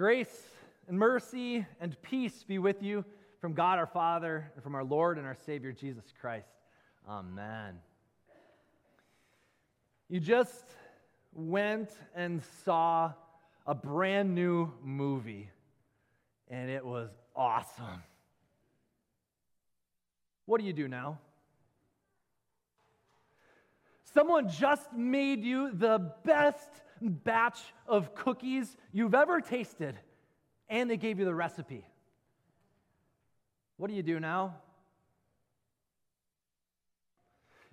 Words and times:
Grace 0.00 0.48
and 0.88 0.98
mercy 0.98 1.66
and 1.78 1.94
peace 2.00 2.42
be 2.42 2.58
with 2.58 2.82
you 2.82 3.04
from 3.38 3.52
God 3.52 3.78
our 3.78 3.84
Father 3.84 4.50
and 4.54 4.64
from 4.64 4.74
our 4.74 4.82
Lord 4.82 5.18
and 5.18 5.26
our 5.26 5.36
Savior 5.44 5.72
Jesus 5.72 6.04
Christ. 6.22 6.48
Amen. 7.06 7.74
You 10.08 10.18
just 10.18 10.64
went 11.34 11.90
and 12.14 12.42
saw 12.64 13.12
a 13.66 13.74
brand 13.74 14.34
new 14.34 14.72
movie, 14.82 15.50
and 16.48 16.70
it 16.70 16.82
was 16.82 17.10
awesome. 17.36 18.02
What 20.46 20.62
do 20.62 20.66
you 20.66 20.72
do 20.72 20.88
now? 20.88 21.18
Someone 24.14 24.48
just 24.48 24.94
made 24.94 25.44
you 25.44 25.70
the 25.74 26.10
best 26.24 26.70
batch 27.08 27.58
of 27.86 28.14
cookies 28.14 28.76
you've 28.92 29.14
ever 29.14 29.40
tasted, 29.40 29.98
and 30.68 30.90
they 30.90 30.96
gave 30.96 31.18
you 31.18 31.24
the 31.24 31.34
recipe. 31.34 31.86
What 33.76 33.88
do 33.88 33.96
you 33.96 34.02
do 34.02 34.20
now? 34.20 34.56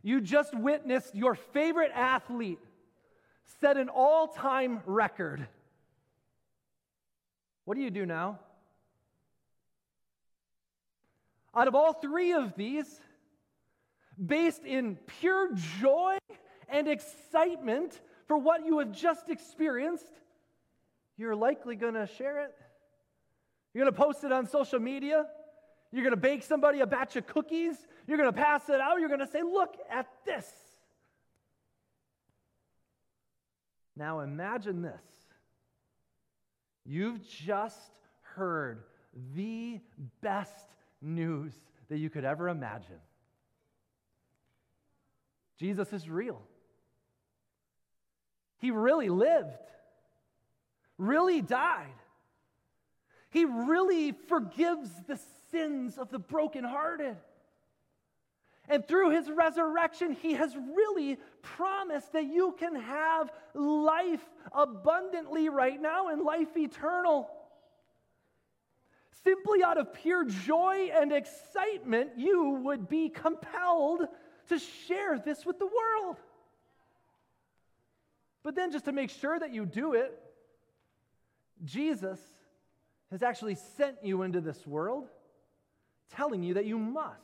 You 0.02 0.22
just 0.22 0.56
witnessed 0.56 1.16
your 1.16 1.36
favorite 1.36 1.92
athlete 1.94 2.60
set 3.60 3.78
an 3.78 3.90
all 3.90 4.28
time 4.28 4.82
record. 4.86 5.46
What 7.66 7.76
do 7.76 7.82
you 7.82 7.92
do 7.92 8.06
now? 8.06 8.40
Out 11.54 11.68
of 11.68 11.76
all 11.76 11.92
three 11.92 12.34
of 12.34 12.56
these, 12.56 13.02
based 14.23 14.64
in 14.64 14.96
pure 15.20 15.54
joy 15.82 16.18
and 16.70 16.88
excitement 16.88 18.00
for 18.27 18.38
what 18.38 18.66
you 18.66 18.80
have 18.80 18.91
just 18.91 19.30
experienced, 19.30 20.12
you're 21.17 21.36
likely 21.36 21.76
going 21.76 21.94
to 21.94 22.08
share 22.08 22.44
it. 22.44 22.53
You're 23.73 23.86
going 23.86 23.94
to 23.94 24.02
post 24.02 24.23
it 24.23 24.31
on 24.31 24.47
social 24.47 24.80
media. 24.80 25.25
You're 25.92 26.03
going 26.03 26.16
to 26.16 26.22
bake 26.22 26.44
somebody 26.44 26.81
a 26.81 26.88
batch 26.88 27.16
of 27.16 27.25
cookies. 27.28 27.75
You're 28.06 28.17
going 28.17 28.31
to 28.31 28.38
pass 28.38 28.69
it 28.69 28.81
out. 28.81 29.00
You're 29.00 29.09
going 29.09 29.22
to 29.22 29.28
say, 29.28 29.42
Look 29.42 29.75
at 29.89 30.08
this. 30.25 30.45
Now 33.95 34.19
imagine 34.19 34.81
this. 34.81 35.02
You've 36.86 37.28
just 37.28 38.00
heard 38.22 38.84
the 39.36 39.80
best 40.22 40.67
news 41.02 41.53
that 41.89 41.97
you 41.97 42.09
could 42.09 42.23
ever 42.23 42.50
imagine. 42.50 43.00
Jesus 45.59 45.91
is 45.94 46.08
real. 46.09 46.41
He 48.59 48.72
really 48.72 49.09
lived, 49.09 49.58
really 50.97 51.41
died. 51.41 51.94
He 53.30 53.45
really 53.45 54.13
forgives 54.27 54.89
the 55.08 55.19
sins 55.52 55.97
of 55.97 56.09
the 56.09 56.19
brokenhearted. 56.19 57.17
And 58.69 58.85
through 58.85 59.11
his 59.11 59.30
resurrection, 59.30 60.11
he 60.13 60.33
has 60.33 60.55
really 60.55 61.17
promised 61.41 62.13
that 62.13 62.25
you 62.25 62.55
can 62.59 62.75
have 62.75 63.31
life 63.53 64.25
abundantly 64.52 65.47
right 65.50 65.81
now 65.81 66.09
and 66.09 66.22
life 66.22 66.55
eternal. 66.58 67.30
Simply 69.23 69.63
out 69.63 69.78
of 69.78 69.94
pure 69.94 70.25
joy 70.25 70.89
and 70.94 71.11
excitement, 71.11 72.11
you 72.17 72.61
would 72.66 72.89
be 72.89 73.09
compelled 73.09 74.08
to 74.50 74.59
share 74.59 75.17
this 75.17 75.45
with 75.45 75.59
the 75.59 75.66
world. 75.66 76.17
But 78.48 78.56
then, 78.56 78.72
just 78.72 78.86
to 78.86 78.94
make 78.94 79.09
sure 79.09 79.38
that 79.38 79.53
you 79.53 79.66
do 79.66 79.92
it, 79.92 80.17
Jesus 81.66 82.17
has 83.12 83.22
actually 83.22 83.56
sent 83.76 83.98
you 84.02 84.22
into 84.22 84.40
this 84.40 84.66
world 84.66 85.09
telling 86.16 86.44
you 86.44 86.53
that 86.53 86.64
you 86.64 86.78
must. 86.78 87.20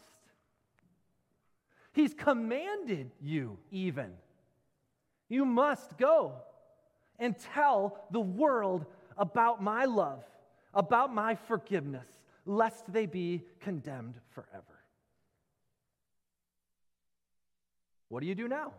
He's 1.93 2.13
commanded 2.13 3.09
you, 3.21 3.57
even. 3.71 4.11
You 5.29 5.45
must 5.45 5.97
go 5.97 6.33
and 7.17 7.39
tell 7.53 8.05
the 8.11 8.19
world 8.19 8.85
about 9.17 9.63
my 9.63 9.85
love, 9.85 10.25
about 10.73 11.15
my 11.15 11.35
forgiveness, 11.35 12.09
lest 12.45 12.91
they 12.91 13.05
be 13.05 13.43
condemned 13.61 14.15
forever. 14.31 14.83
What 18.09 18.19
do 18.19 18.27
you 18.27 18.35
do 18.35 18.49
now? 18.49 18.73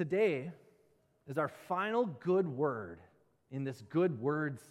Today 0.00 0.50
is 1.28 1.36
our 1.36 1.48
final 1.68 2.06
good 2.06 2.48
word 2.48 3.00
in 3.50 3.64
this 3.64 3.82
good 3.90 4.18
words 4.18 4.62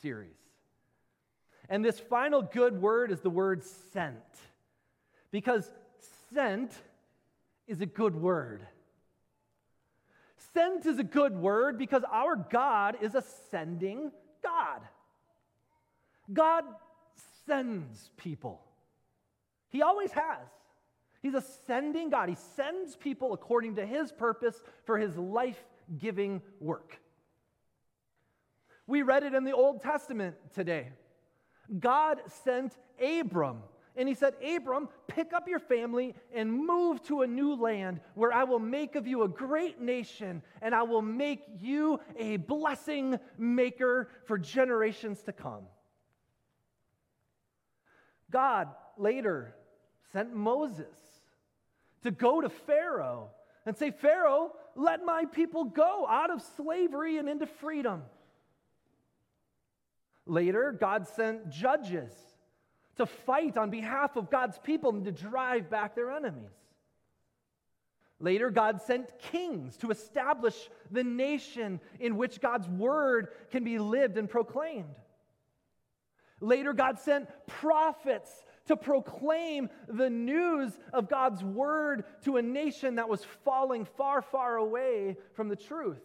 series. 0.00 0.38
And 1.68 1.84
this 1.84 2.00
final 2.00 2.40
good 2.40 2.80
word 2.80 3.12
is 3.12 3.20
the 3.20 3.28
word 3.28 3.62
sent. 3.92 4.16
Because 5.30 5.70
sent 6.32 6.72
is 7.66 7.82
a 7.82 7.86
good 7.86 8.16
word. 8.16 8.66
Sent 10.54 10.86
is 10.86 10.98
a 10.98 11.04
good 11.04 11.36
word 11.36 11.76
because 11.76 12.02
our 12.10 12.34
God 12.34 12.96
is 13.02 13.14
a 13.14 13.22
sending 13.50 14.10
God. 14.42 14.80
God 16.32 16.64
sends 17.46 18.08
people, 18.16 18.62
He 19.68 19.82
always 19.82 20.12
has. 20.12 20.46
He's 21.20 21.34
a 21.34 21.42
sending 21.66 22.10
God. 22.10 22.28
He 22.28 22.36
sends 22.56 22.96
people 22.96 23.32
according 23.32 23.76
to 23.76 23.86
His 23.86 24.12
purpose 24.12 24.60
for 24.84 24.98
His 24.98 25.16
life 25.16 25.62
giving 25.98 26.42
work. 26.60 27.00
We 28.86 29.02
read 29.02 29.22
it 29.22 29.34
in 29.34 29.44
the 29.44 29.52
Old 29.52 29.82
Testament 29.82 30.36
today. 30.54 30.88
God 31.78 32.20
sent 32.44 32.76
Abram. 33.00 33.62
And 33.96 34.08
he 34.08 34.14
said, 34.14 34.34
Abram, 34.42 34.88
pick 35.08 35.32
up 35.32 35.48
your 35.48 35.58
family 35.58 36.14
and 36.32 36.52
move 36.52 37.02
to 37.04 37.22
a 37.22 37.26
new 37.26 37.54
land 37.54 38.00
where 38.14 38.32
I 38.32 38.44
will 38.44 38.60
make 38.60 38.94
of 38.94 39.08
you 39.08 39.24
a 39.24 39.28
great 39.28 39.80
nation 39.80 40.40
and 40.62 40.72
I 40.72 40.84
will 40.84 41.02
make 41.02 41.42
you 41.58 41.98
a 42.16 42.36
blessing 42.36 43.18
maker 43.36 44.08
for 44.24 44.38
generations 44.38 45.20
to 45.24 45.32
come. 45.32 45.64
God 48.30 48.68
later 48.96 49.52
sent 50.12 50.32
Moses 50.32 50.96
to 52.02 52.10
go 52.10 52.40
to 52.40 52.48
Pharaoh 52.48 53.30
and 53.66 53.76
say, 53.76 53.90
Pharaoh, 53.90 54.52
let 54.74 55.04
my 55.04 55.24
people 55.26 55.64
go 55.64 56.06
out 56.08 56.30
of 56.30 56.42
slavery 56.56 57.18
and 57.18 57.28
into 57.28 57.46
freedom. 57.46 58.02
Later, 60.26 60.76
God 60.78 61.08
sent 61.08 61.50
judges 61.50 62.12
to 62.96 63.06
fight 63.06 63.56
on 63.56 63.70
behalf 63.70 64.16
of 64.16 64.30
God's 64.30 64.58
people 64.58 64.90
and 64.90 65.04
to 65.04 65.12
drive 65.12 65.70
back 65.70 65.94
their 65.94 66.10
enemies. 66.10 66.50
Later, 68.20 68.50
God 68.50 68.82
sent 68.82 69.16
kings 69.18 69.76
to 69.78 69.90
establish 69.90 70.68
the 70.90 71.04
nation 71.04 71.80
in 72.00 72.16
which 72.16 72.40
God's 72.40 72.68
word 72.68 73.28
can 73.50 73.62
be 73.62 73.78
lived 73.78 74.18
and 74.18 74.28
proclaimed. 74.28 74.96
Later, 76.40 76.72
God 76.72 76.98
sent 76.98 77.28
prophets 77.46 78.30
to 78.68 78.76
proclaim 78.76 79.68
the 79.88 80.08
news 80.08 80.72
of 80.92 81.08
God's 81.08 81.42
word 81.42 82.04
to 82.24 82.36
a 82.36 82.42
nation 82.42 82.94
that 82.94 83.08
was 83.08 83.24
falling 83.44 83.84
far, 83.84 84.22
far 84.22 84.56
away 84.56 85.16
from 85.34 85.48
the 85.48 85.56
truth. 85.56 86.00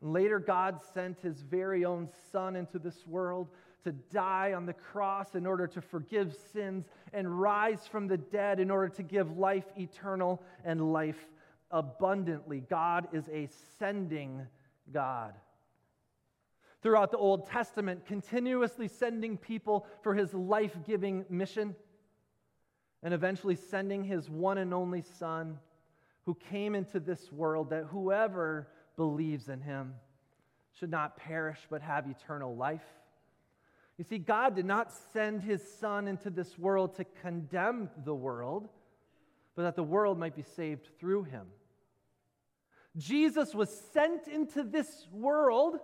Later, 0.00 0.38
God 0.38 0.80
sent 0.92 1.20
his 1.20 1.40
very 1.40 1.84
own 1.84 2.08
Son 2.30 2.56
into 2.56 2.78
this 2.78 3.06
world 3.06 3.48
to 3.84 3.92
die 3.92 4.54
on 4.54 4.66
the 4.66 4.72
cross 4.72 5.34
in 5.34 5.46
order 5.46 5.66
to 5.66 5.80
forgive 5.80 6.34
sins 6.52 6.86
and 7.12 7.40
rise 7.40 7.86
from 7.86 8.08
the 8.08 8.16
dead 8.16 8.60
in 8.60 8.70
order 8.70 8.88
to 8.88 9.02
give 9.02 9.38
life 9.38 9.64
eternal 9.78 10.42
and 10.64 10.92
life 10.92 11.28
abundantly. 11.70 12.60
God 12.60 13.08
is 13.12 13.28
a 13.28 13.48
sending 13.78 14.46
God. 14.92 15.34
Throughout 16.84 17.10
the 17.10 17.16
Old 17.16 17.46
Testament, 17.46 18.04
continuously 18.04 18.88
sending 18.88 19.38
people 19.38 19.86
for 20.02 20.14
his 20.14 20.34
life 20.34 20.76
giving 20.86 21.24
mission, 21.30 21.74
and 23.02 23.14
eventually 23.14 23.56
sending 23.56 24.04
his 24.04 24.28
one 24.28 24.58
and 24.58 24.74
only 24.74 25.00
Son 25.00 25.58
who 26.26 26.34
came 26.50 26.74
into 26.74 27.00
this 27.00 27.32
world 27.32 27.70
that 27.70 27.84
whoever 27.84 28.68
believes 28.96 29.48
in 29.48 29.62
him 29.62 29.94
should 30.78 30.90
not 30.90 31.16
perish 31.16 31.60
but 31.70 31.80
have 31.80 32.06
eternal 32.06 32.54
life. 32.54 32.84
You 33.96 34.04
see, 34.04 34.18
God 34.18 34.54
did 34.54 34.66
not 34.66 34.92
send 35.14 35.40
his 35.40 35.62
Son 35.80 36.06
into 36.06 36.28
this 36.28 36.58
world 36.58 36.96
to 36.96 37.04
condemn 37.22 37.88
the 38.04 38.14
world, 38.14 38.68
but 39.56 39.62
that 39.62 39.76
the 39.76 39.82
world 39.82 40.18
might 40.18 40.36
be 40.36 40.44
saved 40.54 40.86
through 41.00 41.24
him. 41.24 41.46
Jesus 42.98 43.54
was 43.54 43.70
sent 43.94 44.28
into 44.28 44.62
this 44.62 45.06
world 45.10 45.80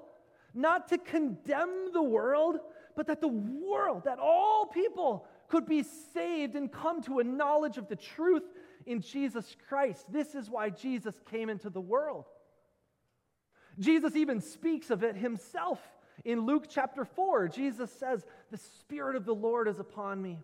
not 0.55 0.89
to 0.89 0.99
condemn 0.99 1.93
the 1.93 2.03
world, 2.03 2.59
but 2.97 3.07
that 3.07 3.21
the 3.21 3.29
world, 3.29 4.05
that 4.05 4.19
all 4.19 4.67
people 4.67 5.27
could 5.49 5.67
be 5.67 5.83
saved 6.15 6.55
and 6.55 6.73
come 6.73 7.03
to 7.03 7.19
a 7.19 7.25
knowledge 7.25 7.77
of 7.77 7.89
the 7.89 7.97
truth 7.97 8.45
in 8.87 9.01
Jesus 9.01 9.57
Christ. 9.69 10.05
This 10.11 10.35
is 10.35 10.49
why 10.49 10.71
Jesus 10.71 11.15
came 11.31 11.49
into 11.49 11.71
the 11.71 11.81
world. 11.81 12.27
Jesus 13.79 14.17
even 14.17 14.41
speaks 14.41 14.91
of 14.91 15.03
it 15.03 15.17
himself. 15.17 15.81
In 16.25 16.41
Luke 16.41 16.67
chapter 16.69 17.05
4, 17.05 17.49
Jesus 17.49 17.91
says, 17.93 18.25
The 18.51 18.59
Spirit 18.59 19.17
of 19.17 19.25
the 19.25 19.35
Lord 19.35 19.69
is 19.69 19.79
upon 19.79 20.21
me 20.21 20.41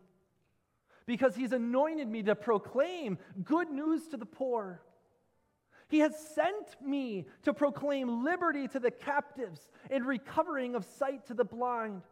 because 1.06 1.36
he's 1.36 1.52
anointed 1.52 2.08
me 2.08 2.22
to 2.24 2.34
proclaim 2.34 3.18
good 3.44 3.70
news 3.70 4.08
to 4.08 4.16
the 4.16 4.26
poor. 4.26 4.80
He 5.88 6.00
has 6.00 6.18
sent 6.34 6.80
me 6.82 7.26
to 7.44 7.54
proclaim 7.54 8.24
liberty 8.24 8.66
to 8.68 8.80
the 8.80 8.90
captives 8.90 9.70
and 9.90 10.04
recovering 10.04 10.74
of 10.74 10.84
sight 10.84 11.26
to 11.26 11.34
the 11.34 11.44
blind, 11.44 12.02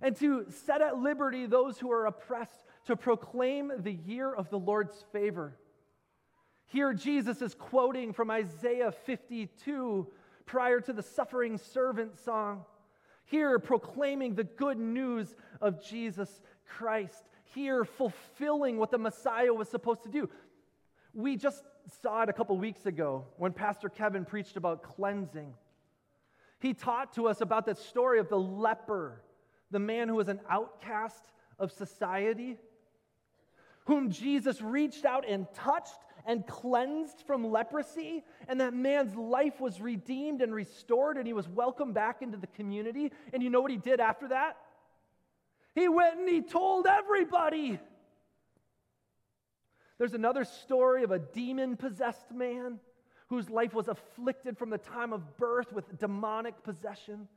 and 0.00 0.16
to 0.16 0.46
set 0.48 0.80
at 0.80 0.98
liberty 0.98 1.46
those 1.46 1.78
who 1.78 1.90
are 1.90 2.06
oppressed, 2.06 2.64
to 2.86 2.96
proclaim 2.96 3.72
the 3.78 3.92
year 3.92 4.32
of 4.32 4.48
the 4.48 4.58
Lord's 4.58 5.04
favor. 5.12 5.58
Here, 6.66 6.94
Jesus 6.94 7.42
is 7.42 7.54
quoting 7.54 8.12
from 8.12 8.30
Isaiah 8.30 8.92
52 8.92 10.06
prior 10.46 10.80
to 10.80 10.92
the 10.92 11.02
suffering 11.02 11.58
servant 11.58 12.16
song. 12.16 12.64
Here, 13.24 13.58
proclaiming 13.58 14.34
the 14.34 14.44
good 14.44 14.78
news 14.78 15.34
of 15.60 15.84
Jesus 15.84 16.40
Christ. 16.66 17.24
Here, 17.54 17.84
fulfilling 17.84 18.78
what 18.78 18.92
the 18.92 18.98
Messiah 18.98 19.52
was 19.52 19.68
supposed 19.68 20.04
to 20.04 20.08
do. 20.08 20.30
We 21.14 21.36
just 21.36 21.62
saw 22.02 22.22
it 22.22 22.28
a 22.28 22.32
couple 22.32 22.56
weeks 22.56 22.86
ago 22.86 23.26
when 23.36 23.52
Pastor 23.52 23.88
Kevin 23.88 24.24
preached 24.24 24.56
about 24.56 24.82
cleansing. 24.82 25.54
He 26.60 26.74
taught 26.74 27.14
to 27.14 27.26
us 27.26 27.40
about 27.40 27.66
that 27.66 27.78
story 27.78 28.20
of 28.20 28.28
the 28.28 28.38
leper, 28.38 29.22
the 29.70 29.78
man 29.78 30.08
who 30.08 30.14
was 30.14 30.28
an 30.28 30.40
outcast 30.48 31.24
of 31.58 31.72
society, 31.72 32.58
whom 33.84 34.10
Jesus 34.10 34.60
reached 34.60 35.04
out 35.04 35.26
and 35.26 35.46
touched 35.54 35.98
and 36.26 36.46
cleansed 36.46 37.22
from 37.26 37.50
leprosy, 37.50 38.24
and 38.46 38.60
that 38.60 38.74
man's 38.74 39.16
life 39.16 39.58
was 39.58 39.80
redeemed 39.80 40.42
and 40.42 40.54
restored, 40.54 41.16
and 41.16 41.26
he 41.26 41.32
was 41.32 41.48
welcomed 41.48 41.94
back 41.94 42.20
into 42.20 42.36
the 42.36 42.46
community. 42.48 43.10
And 43.32 43.42
you 43.42 43.48
know 43.48 43.62
what 43.62 43.70
he 43.70 43.78
did 43.78 44.00
after 44.00 44.28
that? 44.28 44.58
He 45.74 45.88
went 45.88 46.18
and 46.18 46.28
he 46.28 46.42
told 46.42 46.86
everybody. 46.86 47.80
There's 50.00 50.14
another 50.14 50.44
story 50.44 51.04
of 51.04 51.10
a 51.10 51.18
demon 51.18 51.76
possessed 51.76 52.32
man 52.32 52.80
whose 53.28 53.50
life 53.50 53.74
was 53.74 53.86
afflicted 53.86 54.56
from 54.56 54.70
the 54.70 54.78
time 54.78 55.12
of 55.12 55.36
birth 55.36 55.74
with 55.74 55.98
demonic 55.98 56.64
possession. 56.64 57.28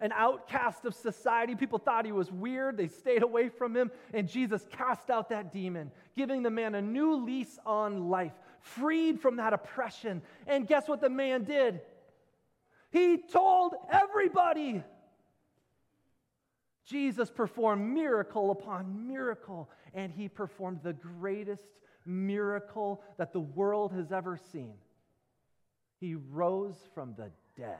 An 0.00 0.10
outcast 0.12 0.86
of 0.86 0.94
society. 0.94 1.54
People 1.54 1.78
thought 1.78 2.06
he 2.06 2.12
was 2.12 2.32
weird. 2.32 2.78
They 2.78 2.88
stayed 2.88 3.22
away 3.22 3.50
from 3.50 3.76
him. 3.76 3.90
And 4.14 4.26
Jesus 4.26 4.66
cast 4.72 5.10
out 5.10 5.28
that 5.28 5.52
demon, 5.52 5.92
giving 6.16 6.42
the 6.42 6.48
man 6.48 6.74
a 6.74 6.80
new 6.80 7.16
lease 7.16 7.58
on 7.66 8.08
life, 8.08 8.32
freed 8.62 9.20
from 9.20 9.36
that 9.36 9.52
oppression. 9.52 10.22
And 10.46 10.66
guess 10.66 10.88
what 10.88 11.02
the 11.02 11.10
man 11.10 11.44
did? 11.44 11.82
He 12.90 13.18
told 13.18 13.74
everybody. 13.92 14.82
Jesus 16.90 17.30
performed 17.30 17.94
miracle 17.94 18.50
upon 18.50 19.06
miracle, 19.06 19.70
and 19.94 20.12
he 20.12 20.28
performed 20.28 20.80
the 20.82 20.92
greatest 20.92 21.62
miracle 22.04 23.02
that 23.16 23.32
the 23.32 23.40
world 23.40 23.92
has 23.92 24.10
ever 24.10 24.36
seen. 24.52 24.74
He 26.00 26.16
rose 26.16 26.76
from 26.94 27.14
the 27.16 27.30
dead. 27.56 27.76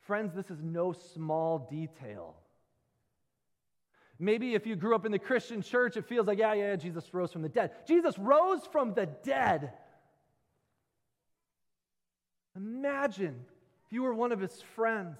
Friends, 0.00 0.34
this 0.34 0.50
is 0.50 0.60
no 0.62 0.92
small 0.92 1.68
detail. 1.70 2.34
Maybe 4.18 4.54
if 4.54 4.66
you 4.66 4.74
grew 4.74 4.96
up 4.96 5.06
in 5.06 5.12
the 5.12 5.18
Christian 5.18 5.62
church, 5.62 5.96
it 5.96 6.06
feels 6.06 6.26
like, 6.26 6.38
yeah, 6.38 6.54
yeah, 6.54 6.76
Jesus 6.76 7.12
rose 7.14 7.32
from 7.32 7.42
the 7.42 7.48
dead. 7.48 7.70
Jesus 7.86 8.18
rose 8.18 8.66
from 8.70 8.94
the 8.94 9.06
dead. 9.06 9.72
Imagine 12.56 13.44
if 13.86 13.92
you 13.92 14.02
were 14.02 14.14
one 14.14 14.32
of 14.32 14.40
his 14.40 14.60
friends 14.74 15.18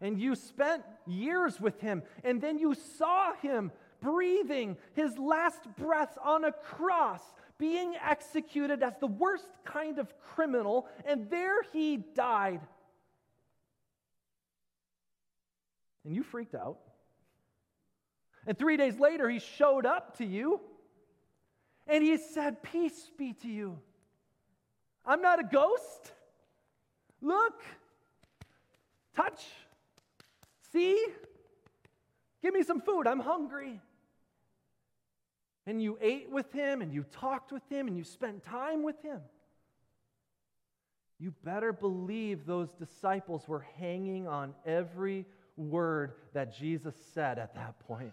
and 0.00 0.20
you 0.20 0.34
spent 0.34 0.82
years 1.06 1.60
with 1.60 1.80
him, 1.80 2.02
and 2.24 2.40
then 2.40 2.58
you 2.58 2.74
saw 2.74 3.34
him 3.34 3.72
breathing 4.00 4.76
his 4.94 5.18
last 5.18 5.66
breaths 5.76 6.16
on 6.22 6.44
a 6.44 6.52
cross, 6.52 7.22
being 7.58 7.94
executed 8.04 8.82
as 8.82 8.94
the 9.00 9.06
worst 9.06 9.48
kind 9.64 9.98
of 9.98 10.12
criminal, 10.20 10.86
and 11.04 11.28
there 11.30 11.62
he 11.72 11.96
died. 12.14 12.60
And 16.04 16.14
you 16.14 16.22
freaked 16.22 16.54
out. 16.54 16.78
And 18.46 18.58
three 18.58 18.76
days 18.76 18.98
later, 18.98 19.28
he 19.28 19.40
showed 19.40 19.84
up 19.84 20.16
to 20.18 20.24
you 20.24 20.60
and 21.86 22.04
he 22.04 22.16
said, 22.16 22.62
Peace 22.62 23.10
be 23.18 23.32
to 23.42 23.48
you. 23.48 23.78
I'm 25.04 25.22
not 25.22 25.40
a 25.40 25.42
ghost. 25.42 26.12
Look, 27.20 27.62
touch, 29.16 29.44
See? 30.72 31.06
Give 32.42 32.54
me 32.54 32.62
some 32.62 32.80
food. 32.80 33.06
I'm 33.06 33.20
hungry. 33.20 33.80
And 35.66 35.82
you 35.82 35.98
ate 36.00 36.30
with 36.30 36.52
him 36.52 36.80
and 36.80 36.92
you 36.92 37.04
talked 37.12 37.52
with 37.52 37.62
him 37.68 37.88
and 37.88 37.96
you 37.96 38.04
spent 38.04 38.42
time 38.42 38.82
with 38.82 39.00
him. 39.02 39.20
You 41.18 41.34
better 41.44 41.72
believe 41.72 42.46
those 42.46 42.70
disciples 42.70 43.46
were 43.48 43.66
hanging 43.78 44.28
on 44.28 44.54
every 44.64 45.26
word 45.56 46.12
that 46.32 46.56
Jesus 46.56 46.94
said 47.12 47.38
at 47.38 47.54
that 47.56 47.80
point 47.80 48.12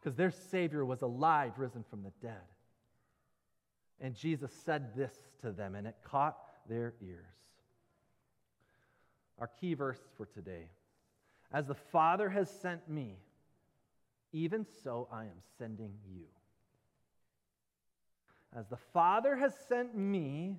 because 0.00 0.16
their 0.16 0.30
Savior 0.30 0.84
was 0.84 1.02
alive, 1.02 1.52
risen 1.58 1.84
from 1.88 2.02
the 2.02 2.12
dead. 2.20 2.40
And 4.00 4.16
Jesus 4.16 4.50
said 4.64 4.96
this 4.96 5.12
to 5.42 5.52
them, 5.52 5.76
and 5.76 5.86
it 5.86 5.94
caught 6.02 6.36
their 6.68 6.94
ears. 7.00 7.26
Our 9.38 9.46
key 9.60 9.74
verse 9.74 10.00
for 10.16 10.26
today 10.26 10.68
as 11.52 11.66
the 11.66 11.74
Father 11.74 12.30
has 12.30 12.50
sent 12.50 12.88
me, 12.88 13.16
even 14.32 14.66
so 14.82 15.08
I 15.12 15.24
am 15.24 15.40
sending 15.58 15.92
you. 16.10 16.24
As 18.56 18.66
the 18.68 18.78
Father 18.92 19.36
has 19.36 19.54
sent 19.68 19.96
me, 19.96 20.56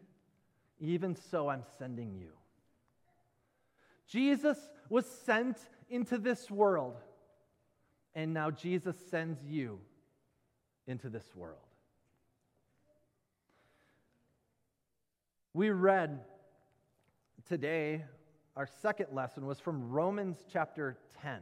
even 0.79 1.15
so 1.15 1.49
I'm 1.49 1.63
sending 1.77 2.13
you. 2.13 2.31
Jesus 4.07 4.57
was 4.89 5.05
sent 5.05 5.57
into 5.89 6.17
this 6.17 6.51
world, 6.51 6.97
and 8.13 8.33
now 8.33 8.51
Jesus 8.51 8.95
sends 9.09 9.43
you 9.43 9.79
into 10.87 11.09
this 11.09 11.35
world. 11.35 11.57
We 15.53 15.69
read 15.69 16.19
today 17.47 18.03
our 18.55 18.67
second 18.67 19.07
lesson 19.11 19.45
was 19.45 19.59
from 19.59 19.89
Romans 19.89 20.45
chapter 20.51 20.97
10. 21.21 21.39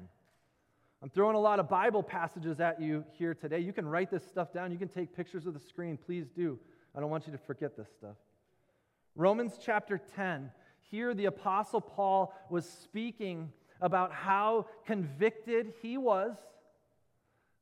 I'm 1.03 1.09
throwing 1.09 1.35
a 1.35 1.39
lot 1.39 1.59
of 1.59 1.67
Bible 1.67 2.03
passages 2.03 2.59
at 2.61 2.81
you 2.81 3.03
here 3.17 3.33
today. 3.33 3.59
You 3.59 3.73
can 3.73 3.85
write 3.85 4.09
this 4.09 4.25
stuff 4.25 4.53
down. 4.53 4.71
You 4.71 4.77
can 4.77 4.87
take 4.87 5.13
pictures 5.13 5.45
of 5.45 5.53
the 5.53 5.59
screen. 5.59 5.97
Please 5.97 6.27
do. 6.29 6.57
I 6.95 7.01
don't 7.01 7.09
want 7.09 7.25
you 7.25 7.33
to 7.33 7.37
forget 7.37 7.75
this 7.75 7.89
stuff. 7.97 8.15
Romans 9.15 9.59
chapter 9.61 9.99
10. 10.15 10.51
Here, 10.89 11.13
the 11.13 11.25
Apostle 11.25 11.81
Paul 11.81 12.33
was 12.49 12.65
speaking 12.65 13.51
about 13.81 14.13
how 14.13 14.67
convicted 14.85 15.73
he 15.81 15.97
was 15.97 16.37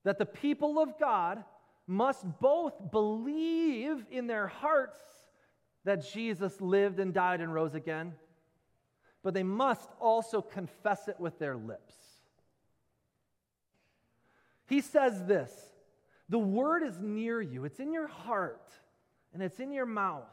that 0.04 0.20
the 0.20 0.26
people 0.26 0.80
of 0.80 1.00
God 1.00 1.44
must 1.88 2.24
both 2.40 2.92
believe 2.92 4.06
in 4.12 4.28
their 4.28 4.48
hearts 4.48 5.00
that 5.86 6.12
Jesus 6.14 6.62
lived 6.62 7.00
and 7.00 7.14
died 7.14 7.42
and 7.42 7.54
rose 7.54 7.74
again 7.74 8.14
but 9.24 9.34
they 9.34 9.44
must 9.44 9.90
also 10.00 10.42
confess 10.42 11.08
it 11.08 11.20
with 11.20 11.40
their 11.40 11.56
lips. 11.56 11.96
He 14.68 14.82
says 14.82 15.26
this 15.26 15.52
the 16.30 16.40
word 16.40 16.84
is 16.84 17.00
near 17.00 17.42
you, 17.42 17.66
it's 17.66 17.80
in 17.80 17.92
your 17.92 18.08
heart, 18.08 18.72
and 19.34 19.42
it's 19.42 19.60
in 19.60 19.72
your 19.72 19.88
mouth. 19.88 20.30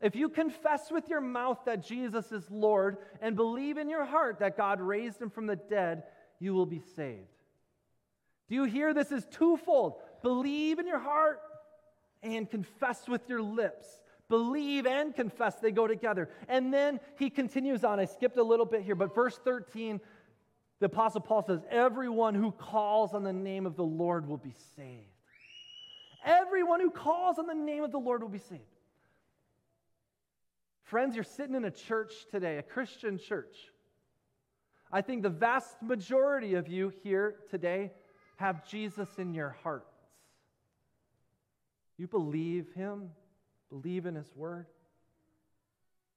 If 0.00 0.16
you 0.16 0.30
confess 0.30 0.90
with 0.90 1.08
your 1.08 1.20
mouth 1.20 1.58
that 1.66 1.84
Jesus 1.84 2.32
is 2.32 2.50
Lord 2.50 2.96
and 3.20 3.36
believe 3.36 3.76
in 3.76 3.90
your 3.90 4.04
heart 4.04 4.38
that 4.38 4.56
God 4.56 4.80
raised 4.80 5.20
him 5.20 5.28
from 5.28 5.46
the 5.46 5.56
dead, 5.56 6.04
you 6.38 6.54
will 6.54 6.66
be 6.66 6.80
saved. 6.96 7.26
Do 8.48 8.54
you 8.54 8.64
hear 8.64 8.94
this 8.94 9.12
is 9.12 9.26
twofold? 9.30 10.00
Believe 10.22 10.78
in 10.78 10.86
your 10.86 10.98
heart 10.98 11.40
and 12.22 12.50
confess 12.50 13.08
with 13.08 13.28
your 13.28 13.42
lips. 13.42 13.86
Believe 14.30 14.86
and 14.86 15.14
confess, 15.14 15.56
they 15.56 15.72
go 15.72 15.88
together. 15.88 16.30
And 16.48 16.72
then 16.72 17.00
he 17.18 17.28
continues 17.28 17.84
on. 17.84 17.98
I 17.98 18.04
skipped 18.04 18.38
a 18.38 18.42
little 18.42 18.64
bit 18.64 18.82
here, 18.82 18.94
but 18.94 19.12
verse 19.12 19.38
13, 19.44 20.00
the 20.78 20.86
Apostle 20.86 21.20
Paul 21.20 21.42
says, 21.42 21.60
Everyone 21.68 22.36
who 22.36 22.52
calls 22.52 23.12
on 23.12 23.24
the 23.24 23.32
name 23.32 23.66
of 23.66 23.74
the 23.74 23.84
Lord 23.84 24.28
will 24.28 24.38
be 24.38 24.54
saved. 24.76 25.02
Everyone 26.24 26.80
who 26.80 26.90
calls 26.90 27.40
on 27.40 27.48
the 27.48 27.54
name 27.54 27.82
of 27.82 27.90
the 27.90 27.98
Lord 27.98 28.22
will 28.22 28.30
be 28.30 28.38
saved. 28.38 28.62
Friends, 30.84 31.16
you're 31.16 31.24
sitting 31.24 31.56
in 31.56 31.64
a 31.64 31.70
church 31.70 32.12
today, 32.30 32.58
a 32.58 32.62
Christian 32.62 33.18
church. 33.18 33.56
I 34.92 35.00
think 35.00 35.22
the 35.22 35.28
vast 35.28 35.82
majority 35.82 36.54
of 36.54 36.68
you 36.68 36.92
here 37.02 37.36
today 37.50 37.90
have 38.36 38.68
Jesus 38.68 39.08
in 39.18 39.34
your 39.34 39.56
hearts. 39.64 39.92
You 41.96 42.06
believe 42.06 42.72
him, 42.74 43.10
Believe 43.70 44.06
in 44.06 44.14
his 44.14 44.30
word? 44.34 44.66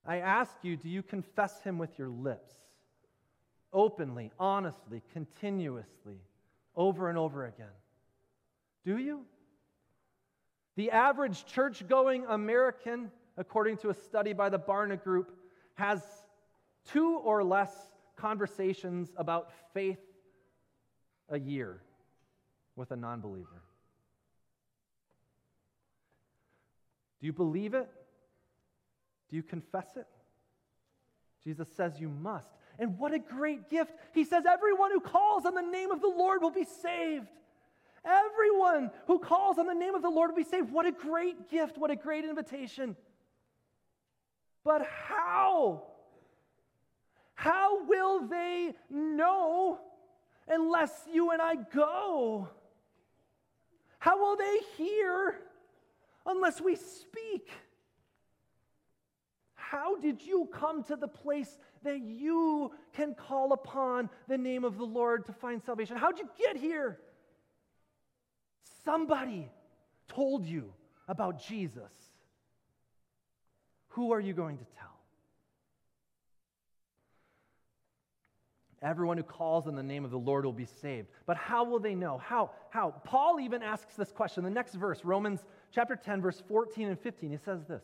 I 0.06 0.18
ask 0.18 0.52
you, 0.64 0.76
do 0.76 0.90
you 0.90 1.02
confess 1.02 1.62
him 1.62 1.78
with 1.78 1.98
your 1.98 2.10
lips? 2.10 2.54
Openly, 3.72 4.32
honestly, 4.40 5.02
continuously, 5.14 6.20
over 6.76 7.10
and 7.10 7.18
over 7.18 7.46
again. 7.46 7.68
Do 8.86 8.98
you? 8.98 9.22
The 10.76 10.92
average 10.92 11.46
church 11.46 11.88
going 11.88 12.26
American, 12.28 13.12
according 13.38 13.78
to 13.78 13.90
a 13.90 13.94
study 13.94 14.34
by 14.34 14.50
the 14.50 14.60
Barna 14.60 15.02
Group, 15.02 15.32
has 15.76 16.02
two 16.92 17.18
or 17.18 17.44
less 17.44 17.72
conversations 18.16 19.12
about 19.18 19.52
faith 19.74 20.00
a 21.30 21.40
year 21.40 21.82
with 22.76 22.92
a 22.92 22.96
non 22.96 23.22
believer. 23.22 23.63
Do 27.24 27.28
you 27.28 27.32
believe 27.32 27.74
it? 27.74 27.90
Do 29.30 29.38
you 29.38 29.44
confess 29.44 29.88
it? 29.96 30.06
Jesus 31.42 31.70
says 31.78 31.98
you 31.98 32.10
must. 32.10 32.50
And 32.78 33.00
what 33.00 33.14
a 33.14 33.20
great 33.20 33.70
gift. 33.70 33.94
He 34.14 34.26
says, 34.26 34.44
Everyone 34.46 34.92
who 34.92 35.00
calls 35.00 35.46
on 35.46 35.56
the 35.56 35.62
name 35.62 35.90
of 35.90 36.02
the 36.02 36.10
Lord 36.10 36.42
will 36.42 36.52
be 36.52 36.66
saved. 36.66 37.30
Everyone 38.04 38.92
who 39.08 39.20
calls 39.20 39.58
on 39.58 39.68
the 39.68 39.74
name 39.74 39.96
of 39.96 40.02
the 40.02 40.10
Lord 40.10 40.32
will 40.32 40.36
be 40.36 40.44
saved. 40.44 40.70
What 40.70 40.86
a 40.86 40.92
great 40.92 41.50
gift. 41.50 41.78
What 41.78 41.92
a 41.92 41.96
great 41.96 42.26
invitation. 42.26 42.98
But 44.66 44.86
how? 44.86 45.84
How 47.36 47.86
will 47.86 48.28
they 48.28 48.74
know 48.90 49.80
unless 50.50 50.92
you 51.10 51.32
and 51.32 51.42
I 51.42 51.56
go? 51.56 52.50
How 54.00 54.20
will 54.20 54.36
they 54.36 54.60
hear 54.76 55.40
unless 56.26 56.62
we 56.62 56.76
speak? 56.76 57.50
How 59.54 59.98
did 59.98 60.22
you 60.22 60.48
come 60.54 60.84
to 60.84 60.96
the 60.96 61.08
place 61.08 61.58
that 61.84 62.00
you 62.00 62.72
can 62.94 63.16
call 63.16 63.54
upon 63.54 64.10
the 64.28 64.38
name 64.38 64.64
of 64.64 64.78
the 64.78 64.86
Lord 64.86 65.26
to 65.26 65.34
find 65.34 65.64
salvation? 65.64 65.98
How'd 65.98 66.20
you 66.20 66.30
get 66.38 66.58
here? 66.58 67.00
Somebody 68.86 69.50
told 70.08 70.46
you 70.46 70.74
about 71.08 71.42
Jesus. 71.44 71.92
Who 73.90 74.12
are 74.12 74.20
you 74.20 74.34
going 74.34 74.58
to 74.58 74.66
tell? 74.66 74.93
Everyone 78.84 79.16
who 79.16 79.24
calls 79.24 79.66
on 79.68 79.76
the 79.76 79.84
name 79.84 80.04
of 80.04 80.12
the 80.12 80.20
Lord 80.20 80.44
will 80.44 80.52
be 80.52 80.66
saved. 80.66 81.08
But 81.26 81.38
how 81.38 81.64
will 81.64 81.80
they 81.80 81.96
know? 81.96 82.18
How? 82.18 82.52
How? 82.70 82.92
Paul 83.06 83.40
even 83.40 83.64
asks 83.64 83.96
this 83.96 84.12
question. 84.12 84.44
The 84.44 84.50
next 84.50 84.76
verse, 84.76 85.06
Romans 85.06 85.46
chapter 85.72 85.96
10, 85.96 86.22
verse 86.22 86.44
14 86.50 86.90
and 86.90 87.00
15, 87.00 87.32
he 87.32 87.38
says 87.38 87.64
this. 87.66 87.84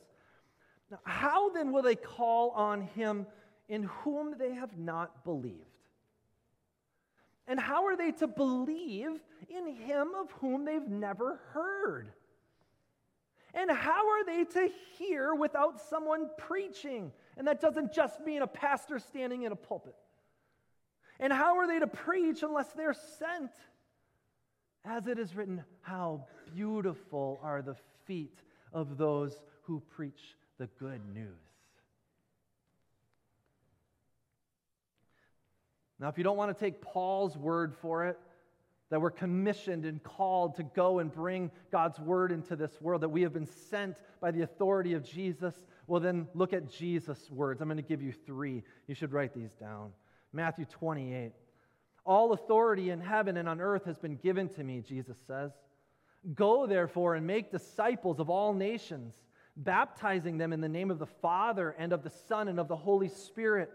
Now, 0.91 0.99
how 1.05 1.51
then 1.51 1.71
will 1.71 1.83
they 1.83 1.95
call 1.95 2.49
on 2.51 2.81
him 2.81 3.27
in 3.69 3.83
whom 3.83 4.35
they 4.37 4.53
have 4.53 4.77
not 4.77 5.23
believed? 5.23 5.63
And 7.47 7.59
how 7.59 7.85
are 7.85 7.95
they 7.95 8.11
to 8.13 8.27
believe 8.27 9.21
in 9.47 9.67
him 9.67 10.09
of 10.19 10.29
whom 10.33 10.65
they've 10.65 10.87
never 10.87 11.39
heard? 11.53 12.11
And 13.53 13.71
how 13.71 14.09
are 14.09 14.25
they 14.25 14.43
to 14.43 14.69
hear 14.97 15.33
without 15.33 15.79
someone 15.79 16.29
preaching? 16.37 17.11
And 17.37 17.47
that 17.47 17.61
doesn't 17.61 17.93
just 17.93 18.19
mean 18.21 18.41
a 18.41 18.47
pastor 18.47 18.99
standing 18.99 19.43
in 19.43 19.51
a 19.51 19.55
pulpit. 19.55 19.95
And 21.19 21.33
how 21.33 21.57
are 21.57 21.67
they 21.67 21.79
to 21.79 21.87
preach 21.87 22.43
unless 22.43 22.71
they're 22.73 22.93
sent? 22.93 23.51
As 24.85 25.07
it 25.07 25.19
is 25.19 25.35
written, 25.35 25.63
how 25.81 26.25
beautiful 26.55 27.39
are 27.43 27.61
the 27.61 27.75
feet 28.05 28.39
of 28.71 28.97
those 28.97 29.39
who 29.63 29.81
preach 29.95 30.37
the 30.57 30.67
good 30.79 31.01
news. 31.13 31.27
Now, 35.99 36.07
if 36.07 36.17
you 36.17 36.23
don't 36.23 36.37
want 36.37 36.57
to 36.57 36.59
take 36.59 36.81
Paul's 36.81 37.37
word 37.37 37.75
for 37.81 38.05
it, 38.05 38.17
that 38.89 39.01
we're 39.01 39.11
commissioned 39.11 39.85
and 39.85 40.01
called 40.01 40.55
to 40.55 40.63
go 40.63 40.99
and 40.99 41.11
bring 41.11 41.51
God's 41.71 41.99
word 41.99 42.31
into 42.31 42.55
this 42.55 42.71
world, 42.81 43.01
that 43.01 43.09
we 43.09 43.21
have 43.21 43.33
been 43.33 43.45
sent 43.69 43.97
by 44.21 44.31
the 44.31 44.41
authority 44.41 44.93
of 44.93 45.03
Jesus, 45.03 45.53
well, 45.87 45.99
then 45.99 46.27
look 46.33 46.53
at 46.53 46.71
Jesus' 46.71 47.29
words. 47.29 47.61
I'm 47.61 47.67
going 47.67 47.77
to 47.77 47.83
give 47.83 48.01
you 48.01 48.13
three. 48.25 48.63
You 48.87 48.95
should 48.95 49.11
write 49.11 49.33
these 49.33 49.53
down. 49.53 49.91
Matthew 50.33 50.65
28. 50.65 51.31
All 52.05 52.33
authority 52.33 52.89
in 52.89 53.01
heaven 53.01 53.37
and 53.37 53.47
on 53.47 53.61
earth 53.61 53.85
has 53.85 53.97
been 53.97 54.15
given 54.15 54.49
to 54.49 54.63
me, 54.63 54.81
Jesus 54.81 55.17
says. 55.27 55.51
Go, 56.33 56.67
therefore, 56.67 57.15
and 57.15 57.25
make 57.25 57.51
disciples 57.51 58.19
of 58.19 58.29
all 58.29 58.53
nations, 58.53 59.15
baptizing 59.55 60.37
them 60.37 60.53
in 60.53 60.61
the 60.61 60.69
name 60.69 60.91
of 60.91 60.99
the 60.99 61.05
Father 61.05 61.75
and 61.77 61.93
of 61.93 62.03
the 62.03 62.09
Son 62.09 62.47
and 62.47 62.59
of 62.59 62.67
the 62.67 62.75
Holy 62.75 63.09
Spirit, 63.09 63.71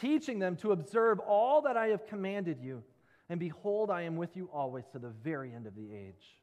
teaching 0.00 0.38
them 0.38 0.56
to 0.56 0.72
observe 0.72 1.18
all 1.20 1.62
that 1.62 1.76
I 1.76 1.88
have 1.88 2.06
commanded 2.06 2.58
you. 2.60 2.82
And 3.28 3.40
behold, 3.40 3.90
I 3.90 4.02
am 4.02 4.16
with 4.16 4.36
you 4.36 4.50
always 4.52 4.84
to 4.92 4.98
the 4.98 5.12
very 5.22 5.52
end 5.54 5.66
of 5.66 5.74
the 5.74 5.94
age. 5.94 6.40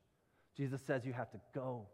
Jesus 0.57 0.81
says 0.81 1.05
you 1.05 1.13
have 1.13 1.31
to 1.31 1.39
go. 1.53 1.87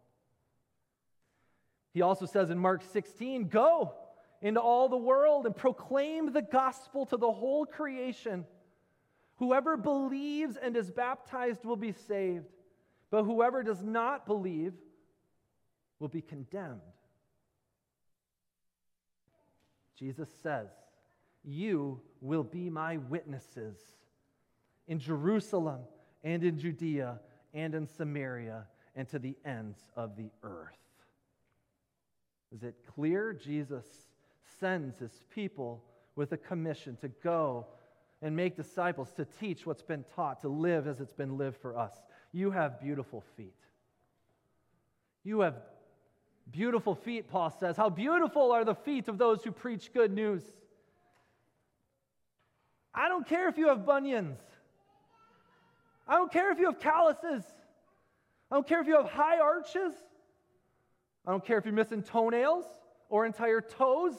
He 1.94 2.02
also 2.02 2.26
says 2.26 2.50
in 2.50 2.58
Mark 2.58 2.84
16, 2.92 3.50
Go 3.50 3.94
into 4.42 4.62
all 4.62 4.90
the 4.90 4.98
world 4.98 5.46
and 5.46 5.56
proclaim 5.56 6.32
the 6.32 6.42
gospel 6.42 7.06
to 7.08 7.18
the 7.18 7.32
whole 7.32 7.66
creation. 7.66 8.46
Whoever 9.38 9.78
believes 9.78 10.58
and 10.58 10.76
is 10.76 10.92
baptized 10.92 11.66
will 11.66 11.76
be 11.76 11.92
saved, 11.92 12.46
but 13.10 13.24
whoever 13.24 13.64
does 13.64 13.84
not 13.84 14.26
believe 14.26 14.74
will 16.00 16.08
be 16.08 16.22
condemned. 16.22 16.82
Jesus 19.98 20.30
says, 20.44 20.70
You 21.44 22.02
will 22.22 22.44
be 22.44 22.70
my 22.70 22.98
witnesses 22.98 23.78
in 24.88 25.00
Jerusalem 25.00 25.82
and 26.24 26.44
in 26.44 26.60
Judea 26.60 27.20
and 27.54 27.74
in 27.74 27.88
Samaria 27.88 28.66
and 28.96 29.08
to 29.10 29.20
the 29.20 29.36
ends 29.46 29.78
of 29.96 30.16
the 30.16 30.30
earth. 30.44 30.78
Is 32.56 32.64
it 32.64 32.76
clear? 32.96 33.34
Jesus 33.34 33.86
sends 34.60 34.98
his 35.00 35.12
people 35.34 35.84
with 36.16 36.32
a 36.32 36.38
commission 36.38 36.98
to 37.02 37.08
go 37.24 37.66
and 38.22 38.36
make 38.36 38.56
disciples, 38.56 39.12
to 39.14 39.26
teach 39.40 39.66
what's 39.66 39.84
been 39.84 40.04
taught, 40.16 40.42
to 40.42 40.50
live 40.50 40.88
as 40.88 41.00
it's 41.00 41.14
been 41.14 41.38
lived 41.38 41.58
for 41.62 41.78
us. 41.78 41.94
You 42.32 42.52
have 42.52 42.80
beautiful 42.82 43.24
feet. 43.36 43.54
You 45.24 45.42
have 45.42 45.56
beautiful 46.50 46.96
feet, 46.96 47.30
Paul 47.30 47.52
says. 47.60 47.78
How 47.78 47.90
beautiful 47.90 48.52
are 48.52 48.66
the 48.66 48.76
feet 48.76 49.08
of 49.08 49.18
those 49.18 49.44
who 49.44 49.52
preach 49.52 49.94
good 49.94 50.12
news. 50.12 50.44
I 52.94 53.10
don't 53.10 53.28
care 53.28 53.48
if 53.48 53.58
you 53.58 53.68
have 53.68 53.86
bunions. 53.86 54.40
I 56.08 56.16
don't 56.16 56.32
care 56.32 56.52
if 56.52 56.58
you 56.58 56.66
have 56.66 56.80
calluses. 56.80 57.44
I 58.50 58.56
don't 58.56 58.68
care 58.68 58.82
if 58.82 58.88
you 58.88 58.96
have 58.96 59.10
high 59.10 59.40
arches. 59.40 59.94
I 61.26 61.32
don't 61.32 61.46
care 61.46 61.58
if 61.58 61.66
you're 61.66 61.74
missing 61.74 62.02
toenails 62.02 62.66
or 63.10 63.26
entire 63.26 63.62
toes. 63.62 64.16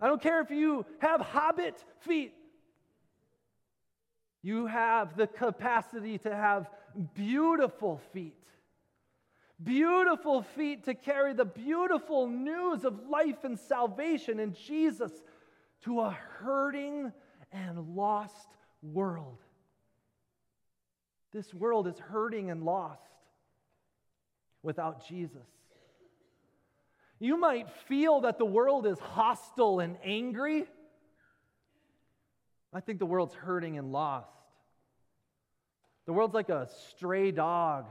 I 0.00 0.08
don't 0.08 0.20
care 0.20 0.40
if 0.40 0.50
you 0.50 0.84
have 0.98 1.20
hobbit 1.20 1.82
feet. 2.00 2.34
You 4.42 4.66
have 4.66 5.16
the 5.16 5.26
capacity 5.26 6.18
to 6.18 6.34
have 6.34 6.68
beautiful 7.14 8.00
feet. 8.12 8.36
Beautiful 9.62 10.42
feet 10.42 10.84
to 10.84 10.94
carry 10.94 11.32
the 11.32 11.46
beautiful 11.46 12.28
news 12.28 12.84
of 12.84 13.08
life 13.08 13.44
and 13.44 13.58
salvation 13.58 14.38
in 14.38 14.52
Jesus 14.52 15.12
to 15.84 16.00
a 16.00 16.10
hurting 16.10 17.12
and 17.52 17.96
lost 17.96 18.48
world. 18.82 19.38
This 21.32 21.52
world 21.54 21.86
is 21.86 21.98
hurting 21.98 22.50
and 22.50 22.62
lost 22.62 23.00
without 24.62 25.06
Jesus. 25.06 25.46
You 27.18 27.38
might 27.38 27.70
feel 27.88 28.22
that 28.22 28.38
the 28.38 28.44
world 28.44 28.86
is 28.86 28.98
hostile 28.98 29.80
and 29.80 29.96
angry. 30.04 30.66
I 32.72 32.80
think 32.80 32.98
the 32.98 33.06
world's 33.06 33.34
hurting 33.34 33.78
and 33.78 33.90
lost. 33.90 34.28
The 36.04 36.12
world's 36.12 36.34
like 36.34 36.50
a 36.50 36.68
stray 36.90 37.30
dog. 37.30 37.86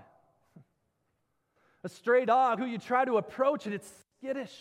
A 1.84 1.90
stray 1.90 2.26
dog 2.26 2.60
who 2.60 2.66
you 2.66 2.78
try 2.78 3.04
to 3.06 3.18
approach 3.18 3.66
and 3.66 3.74
it's 3.74 3.92
skittish. 4.18 4.56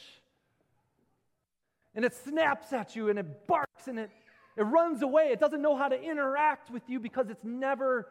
And 1.94 2.04
it 2.04 2.14
snaps 2.14 2.72
at 2.72 2.96
you 2.96 3.10
and 3.10 3.18
it 3.18 3.46
barks 3.46 3.86
and 3.86 3.98
it, 3.98 4.10
it 4.56 4.62
runs 4.62 5.02
away. 5.02 5.28
It 5.30 5.40
doesn't 5.40 5.62
know 5.62 5.76
how 5.76 5.88
to 5.88 6.00
interact 6.00 6.70
with 6.70 6.82
you 6.88 6.98
because 6.98 7.28
it's 7.28 7.44
never 7.44 8.08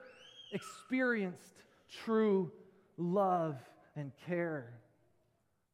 experienced 0.51 1.63
true 2.05 2.51
love 2.97 3.57
and 3.95 4.11
care. 4.27 4.82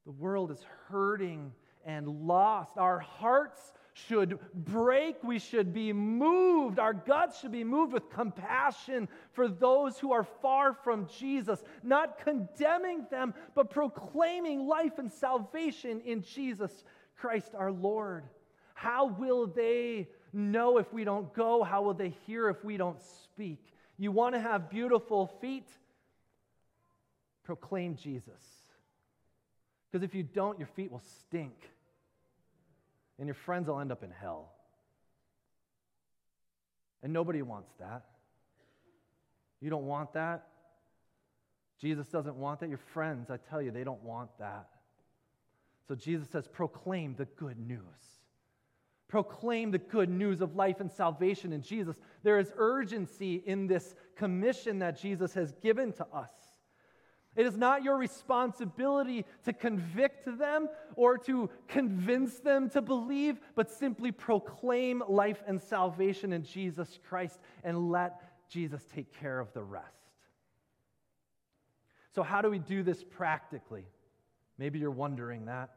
The 0.06 0.12
world 0.12 0.52
is 0.52 0.66
hurting 0.88 1.52
and 1.86 2.08
lost. 2.08 2.78
Our 2.78 3.00
hearts 3.00 3.74
should 3.94 4.40
break. 4.54 5.24
We 5.24 5.40
should 5.40 5.74
be 5.74 5.94
moved. 5.94 6.80
Our 6.80 6.94
guts 6.94 7.40
should 7.40 7.52
be 7.52 7.64
moved 7.64 7.94
with 7.94 8.10
compassion 8.10 9.08
for 9.34 9.48
those 9.48 9.98
who 9.98 10.12
are 10.12 10.24
far 10.42 10.74
from 10.74 11.08
Jesus, 11.08 11.62
not 11.84 12.20
condemning 12.24 13.06
them, 13.10 13.34
but 13.56 13.70
proclaiming 13.70 14.68
life 14.68 15.00
and 15.00 15.12
salvation 15.12 16.02
in 16.06 16.22
Jesus 16.22 16.84
Christ 17.18 17.54
our 17.56 17.72
Lord. 17.72 18.24
How 18.74 19.08
will 19.08 19.48
they 19.48 20.08
know 20.32 20.78
if 20.78 20.92
we 20.94 21.04
don't 21.04 21.34
go? 21.34 21.64
How 21.64 21.82
will 21.82 21.94
they 21.94 22.14
hear 22.26 22.48
if 22.50 22.64
we 22.64 22.78
don't 22.78 23.02
speak? 23.02 23.60
You 23.98 24.12
want 24.12 24.36
to 24.36 24.40
have 24.40 24.70
beautiful 24.70 25.28
feet? 25.42 25.68
Proclaim 27.44 27.96
Jesus. 27.96 28.59
Because 29.92 30.04
if 30.04 30.14
you 30.14 30.24
don't, 30.24 30.60
your 30.60 30.68
feet 30.68 30.92
will 30.92 31.02
stink 31.20 31.70
and 33.18 33.28
your 33.28 33.36
friends 33.36 33.68
will 33.68 33.80
end 33.80 33.92
up 33.92 34.04
in 34.04 34.12
hell. 34.12 34.52
And 37.02 37.12
nobody 37.12 37.42
wants 37.42 37.72
that. 37.80 38.04
You 39.62 39.70
don't 39.70 39.86
want 39.86 40.14
that. 40.14 40.48
Jesus 41.80 42.08
doesn't 42.08 42.36
want 42.36 42.60
that. 42.60 42.70
Your 42.70 42.80
friends, 42.94 43.30
I 43.30 43.38
tell 43.38 43.62
you, 43.62 43.72
they 43.72 43.84
don't 43.84 44.04
want 44.04 44.30
that. 44.40 44.68
So 45.88 45.96
Jesus 45.96 46.30
says, 46.30 46.48
proclaim 46.48 47.16
the 47.16 47.26
good 47.26 47.58
news. 47.58 47.80
Proclaim 49.08 49.72
the 49.72 49.80
good 49.80 50.10
news 50.10 50.40
of 50.40 50.56
life 50.56 50.82
and 50.82 50.92
salvation 50.92 51.52
in 51.52 51.62
Jesus. 51.62 51.98
There 52.22 52.38
is 52.38 52.54
urgency 52.58 53.42
in 53.46 53.66
this 53.66 53.96
commission 54.16 54.80
that 54.80 55.02
Jesus 55.02 55.34
has 55.34 55.52
given 55.64 55.92
to 55.94 56.06
us. 56.14 56.32
It 57.40 57.46
is 57.46 57.56
not 57.56 57.84
your 57.84 57.96
responsibility 57.96 59.24
to 59.46 59.54
convict 59.54 60.26
them 60.38 60.68
or 60.98 61.18
to 61.20 61.50
convince 61.70 62.38
them 62.40 62.70
to 62.72 62.82
believe, 62.82 63.40
but 63.56 63.72
simply 63.72 64.12
proclaim 64.12 65.02
life 65.08 65.42
and 65.48 65.62
salvation 65.62 66.34
in 66.34 66.44
Jesus 66.44 67.00
Christ 67.08 67.40
and 67.64 67.92
let 67.92 68.22
Jesus 68.50 68.84
take 68.94 69.18
care 69.22 69.40
of 69.40 69.54
the 69.54 69.64
rest. 69.64 69.86
So, 72.14 72.24
how 72.24 72.42
do 72.42 72.50
we 72.50 72.60
do 72.60 72.84
this 72.84 73.06
practically? 73.06 73.86
Maybe 74.58 74.80
you're 74.80 74.92
wondering 74.92 75.46
that. 75.46 75.70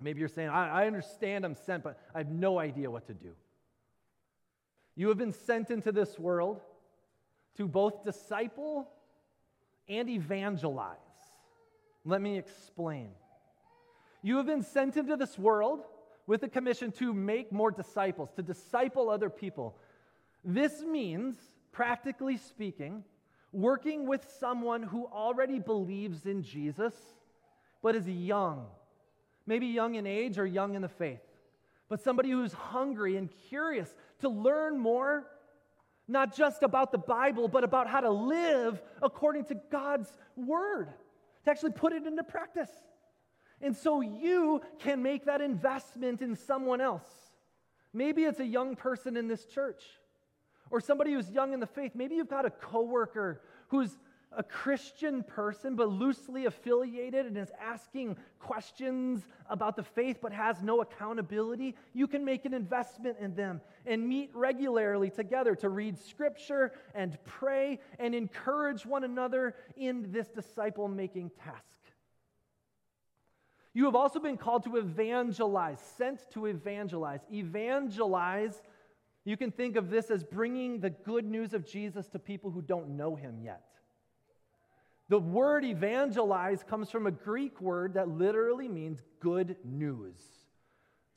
Maybe 0.00 0.18
you're 0.18 0.28
saying, 0.28 0.48
I, 0.48 0.82
I 0.82 0.86
understand 0.88 1.44
I'm 1.44 1.54
sent, 1.54 1.84
but 1.84 2.00
I 2.12 2.18
have 2.18 2.30
no 2.32 2.58
idea 2.58 2.90
what 2.90 3.06
to 3.06 3.14
do. 3.14 3.30
You 4.96 5.06
have 5.10 5.18
been 5.18 5.32
sent 5.32 5.70
into 5.70 5.92
this 5.92 6.18
world 6.18 6.60
to 7.56 7.68
both 7.68 8.04
disciple 8.04 8.90
and 9.88 10.08
evangelize. 10.08 10.96
Let 12.04 12.20
me 12.20 12.38
explain. 12.38 13.10
You 14.22 14.36
have 14.36 14.46
been 14.46 14.62
sent 14.62 14.96
into 14.96 15.16
this 15.16 15.38
world 15.38 15.84
with 16.26 16.42
a 16.42 16.48
commission 16.48 16.92
to 16.92 17.12
make 17.12 17.52
more 17.52 17.70
disciples, 17.70 18.30
to 18.36 18.42
disciple 18.42 19.10
other 19.10 19.28
people. 19.28 19.76
This 20.44 20.82
means, 20.82 21.36
practically 21.72 22.36
speaking, 22.36 23.04
working 23.52 24.06
with 24.06 24.26
someone 24.38 24.82
who 24.82 25.06
already 25.06 25.58
believes 25.58 26.26
in 26.26 26.42
Jesus, 26.42 26.94
but 27.82 27.94
is 27.94 28.08
young, 28.08 28.66
maybe 29.46 29.66
young 29.66 29.96
in 29.96 30.06
age 30.06 30.38
or 30.38 30.46
young 30.46 30.74
in 30.74 30.82
the 30.82 30.88
faith, 30.88 31.20
but 31.88 32.00
somebody 32.00 32.30
who's 32.30 32.52
hungry 32.52 33.16
and 33.16 33.28
curious 33.48 33.94
to 34.20 34.28
learn 34.28 34.78
more 34.78 35.26
not 36.12 36.36
just 36.36 36.62
about 36.62 36.92
the 36.92 36.98
Bible, 36.98 37.48
but 37.48 37.64
about 37.64 37.88
how 37.88 38.00
to 38.00 38.10
live 38.10 38.80
according 39.00 39.46
to 39.46 39.56
God's 39.70 40.08
word, 40.36 40.88
to 41.44 41.50
actually 41.50 41.72
put 41.72 41.92
it 41.92 42.06
into 42.06 42.22
practice. 42.22 42.70
And 43.60 43.76
so 43.76 44.00
you 44.00 44.60
can 44.78 45.02
make 45.02 45.24
that 45.24 45.40
investment 45.40 46.20
in 46.20 46.36
someone 46.36 46.80
else. 46.80 47.08
Maybe 47.94 48.24
it's 48.24 48.40
a 48.40 48.46
young 48.46 48.76
person 48.76 49.16
in 49.16 49.28
this 49.28 49.44
church 49.44 49.82
or 50.70 50.80
somebody 50.80 51.12
who's 51.12 51.30
young 51.30 51.52
in 51.52 51.60
the 51.60 51.66
faith. 51.66 51.92
Maybe 51.94 52.16
you've 52.16 52.30
got 52.30 52.46
a 52.46 52.50
coworker 52.50 53.42
who's 53.68 53.96
a 54.36 54.42
Christian 54.42 55.22
person, 55.22 55.76
but 55.76 55.88
loosely 55.88 56.46
affiliated 56.46 57.26
and 57.26 57.36
is 57.36 57.50
asking 57.60 58.16
questions 58.38 59.26
about 59.48 59.76
the 59.76 59.82
faith 59.82 60.18
but 60.22 60.32
has 60.32 60.62
no 60.62 60.80
accountability, 60.80 61.74
you 61.92 62.06
can 62.06 62.24
make 62.24 62.44
an 62.44 62.54
investment 62.54 63.16
in 63.20 63.34
them 63.34 63.60
and 63.86 64.08
meet 64.08 64.30
regularly 64.34 65.10
together 65.10 65.54
to 65.56 65.68
read 65.68 65.98
scripture 65.98 66.72
and 66.94 67.18
pray 67.24 67.78
and 67.98 68.14
encourage 68.14 68.86
one 68.86 69.04
another 69.04 69.54
in 69.76 70.10
this 70.12 70.28
disciple 70.28 70.88
making 70.88 71.30
task. 71.42 71.78
You 73.74 73.86
have 73.86 73.94
also 73.94 74.20
been 74.20 74.36
called 74.36 74.64
to 74.64 74.76
evangelize, 74.76 75.80
sent 75.96 76.30
to 76.32 76.46
evangelize. 76.46 77.20
Evangelize, 77.32 78.60
you 79.24 79.36
can 79.36 79.50
think 79.50 79.76
of 79.76 79.88
this 79.88 80.10
as 80.10 80.22
bringing 80.22 80.80
the 80.80 80.90
good 80.90 81.24
news 81.24 81.54
of 81.54 81.66
Jesus 81.66 82.08
to 82.08 82.18
people 82.18 82.50
who 82.50 82.60
don't 82.60 82.90
know 82.90 83.16
him 83.16 83.40
yet. 83.42 83.62
The 85.08 85.18
word 85.18 85.64
evangelize 85.64 86.62
comes 86.62 86.90
from 86.90 87.06
a 87.06 87.10
Greek 87.10 87.60
word 87.60 87.94
that 87.94 88.08
literally 88.08 88.68
means 88.68 89.02
good 89.20 89.56
news. 89.64 90.20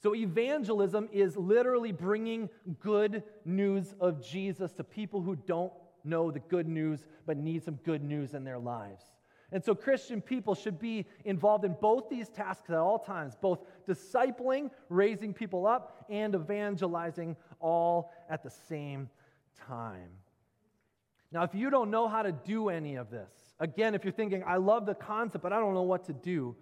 So, 0.02 0.14
evangelism 0.14 1.10
is 1.12 1.36
literally 1.36 1.92
bringing 1.92 2.50
good 2.80 3.24
news 3.44 3.96
of 4.00 4.24
Jesus 4.24 4.72
to 4.74 4.84
people 4.84 5.22
who 5.22 5.36
don't 5.36 5.74
know 6.04 6.30
the 6.30 6.42
good 6.42 6.68
news 6.68 7.06
but 7.26 7.38
need 7.38 7.64
some 7.64 7.80
good 7.84 8.04
news 8.04 8.34
in 8.34 8.44
their 8.44 8.60
lives. 8.60 9.04
And 9.52 9.64
so, 9.64 9.74
Christian 9.74 10.22
people 10.22 10.54
should 10.54 10.78
be 10.78 11.06
involved 11.24 11.66
in 11.66 11.76
both 11.80 12.10
these 12.10 12.30
tasks 12.30 12.70
at 12.70 12.76
all 12.76 13.00
times 13.00 13.36
both 13.40 13.60
discipling, 13.88 14.70
raising 14.90 15.34
people 15.34 15.66
up, 15.66 16.06
and 16.10 16.36
evangelizing 16.36 17.36
all 17.60 18.12
at 18.30 18.44
the 18.44 18.50
same 18.50 19.10
time. 19.68 20.10
Now, 21.32 21.44
if 21.44 21.56
you 21.56 21.70
don't 21.70 21.92
know 21.92 22.08
how 22.08 22.22
to 22.22 22.32
do 22.32 22.70
any 22.70 22.96
of 22.96 23.10
this, 23.10 23.32
Again, 23.60 23.96
if 23.96 24.04
you're 24.04 24.14
thinking, 24.14 24.44
I 24.46 24.58
love 24.58 24.86
the 24.86 24.96
concept, 24.96 25.42
but 25.44 25.54
I 25.54 25.60
don't 25.60 25.74
know 25.74 25.84
what 25.84 26.06
to 26.06 26.14
do, 26.14 26.56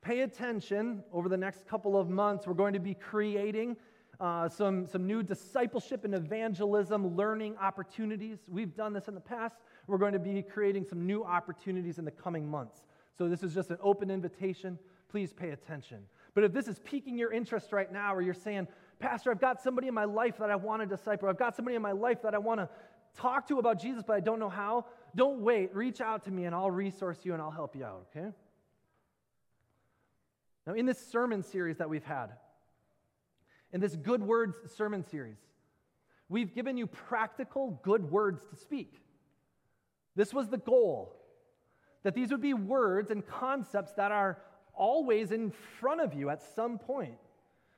pay 0.00 0.20
attention 0.20 1.02
over 1.12 1.28
the 1.28 1.36
next 1.36 1.66
couple 1.66 1.98
of 1.98 2.08
months. 2.08 2.46
We're 2.46 2.54
going 2.54 2.74
to 2.74 2.80
be 2.80 2.94
creating 2.94 3.76
uh, 4.20 4.48
some, 4.48 4.86
some 4.86 5.06
new 5.06 5.22
discipleship 5.22 6.04
and 6.04 6.14
evangelism 6.14 7.16
learning 7.16 7.56
opportunities. 7.60 8.38
We've 8.46 8.74
done 8.76 8.92
this 8.92 9.08
in 9.08 9.14
the 9.14 9.20
past. 9.20 9.56
We're 9.86 9.98
going 9.98 10.12
to 10.12 10.18
be 10.18 10.40
creating 10.42 10.84
some 10.84 11.06
new 11.06 11.24
opportunities 11.24 11.98
in 11.98 12.04
the 12.04 12.10
coming 12.10 12.48
months. 12.48 12.82
So, 13.18 13.28
this 13.28 13.42
is 13.42 13.54
just 13.54 13.70
an 13.70 13.78
open 13.82 14.10
invitation. 14.10 14.78
Please 15.08 15.32
pay 15.32 15.50
attention. 15.50 15.98
But 16.34 16.44
if 16.44 16.52
this 16.52 16.66
is 16.66 16.80
piquing 16.80 17.16
your 17.16 17.32
interest 17.32 17.72
right 17.72 17.92
now, 17.92 18.14
or 18.14 18.22
you're 18.22 18.34
saying, 18.34 18.66
Pastor, 18.98 19.30
I've 19.30 19.40
got 19.40 19.60
somebody 19.60 19.88
in 19.88 19.94
my 19.94 20.04
life 20.04 20.38
that 20.38 20.50
I 20.50 20.56
want 20.56 20.82
to 20.82 20.86
disciple, 20.86 21.28
I've 21.28 21.38
got 21.38 21.54
somebody 21.54 21.76
in 21.76 21.82
my 21.82 21.92
life 21.92 22.22
that 22.22 22.34
I 22.34 22.38
want 22.38 22.60
to 22.60 22.68
talk 23.16 23.46
to 23.48 23.58
about 23.58 23.80
Jesus, 23.80 24.02
but 24.04 24.14
I 24.14 24.20
don't 24.20 24.40
know 24.40 24.48
how, 24.48 24.86
don't 25.14 25.40
wait. 25.40 25.74
Reach 25.74 26.00
out 26.00 26.24
to 26.24 26.30
me 26.30 26.44
and 26.44 26.54
I'll 26.54 26.70
resource 26.70 27.18
you 27.22 27.32
and 27.32 27.42
I'll 27.42 27.50
help 27.50 27.76
you 27.76 27.84
out, 27.84 28.06
okay? 28.14 28.30
Now, 30.66 30.74
in 30.74 30.86
this 30.86 30.98
sermon 30.98 31.42
series 31.42 31.78
that 31.78 31.90
we've 31.90 32.04
had, 32.04 32.30
in 33.72 33.80
this 33.80 33.96
Good 33.96 34.22
Words 34.22 34.56
sermon 34.74 35.04
series, 35.04 35.36
we've 36.28 36.54
given 36.54 36.76
you 36.76 36.86
practical 36.86 37.80
good 37.82 38.10
words 38.10 38.44
to 38.50 38.56
speak. 38.56 39.00
This 40.16 40.32
was 40.32 40.48
the 40.48 40.58
goal 40.58 41.16
that 42.02 42.14
these 42.14 42.30
would 42.30 42.40
be 42.40 42.54
words 42.54 43.10
and 43.10 43.26
concepts 43.26 43.92
that 43.94 44.12
are 44.12 44.38
always 44.74 45.32
in 45.32 45.50
front 45.80 46.00
of 46.00 46.14
you 46.14 46.30
at 46.30 46.42
some 46.54 46.78
point 46.78 47.18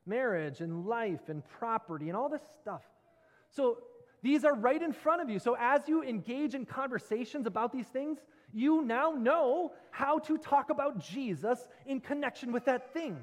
marriage 0.07 0.61
and 0.61 0.87
life 0.87 1.29
and 1.29 1.43
property 1.59 2.09
and 2.09 2.17
all 2.17 2.29
this 2.29 2.43
stuff. 2.61 2.83
So, 3.51 3.79
these 4.23 4.45
are 4.45 4.55
right 4.55 4.81
in 4.81 4.93
front 4.93 5.23
of 5.23 5.31
you. 5.31 5.39
So 5.39 5.57
as 5.59 5.83
you 5.87 6.03
engage 6.03 6.55
in 6.55 6.67
conversations 6.67 7.47
about 7.47 7.73
these 7.73 7.87
things, 7.87 8.19
you 8.53 8.83
now 8.83 9.11
know 9.11 9.73
how 9.91 10.19
to 10.21 10.39
talk 10.39 10.71
about 10.71 10.99
Jesus 10.99 11.69
in 11.87 12.01
connection 12.01 12.53
with 12.53 12.65
that 12.65 12.93
thing. 12.93 13.19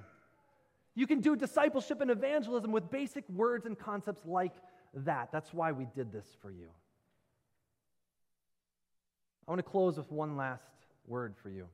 You 0.95 1.07
can 1.07 1.21
do 1.21 1.35
discipleship 1.35 2.01
and 2.01 2.11
evangelism 2.11 2.71
with 2.71 2.91
basic 2.91 3.27
words 3.29 3.65
and 3.65 3.77
concepts 3.77 4.25
like 4.25 4.53
that. 4.93 5.29
That's 5.31 5.53
why 5.53 5.71
we 5.71 5.87
did 5.95 6.11
this 6.11 6.27
for 6.41 6.51
you. 6.51 6.67
I 9.47 9.51
want 9.51 9.59
to 9.59 9.63
close 9.63 9.97
with 9.97 10.11
one 10.11 10.37
last 10.37 10.63
word 11.07 11.35
for 11.41 11.49
you. 11.49 11.67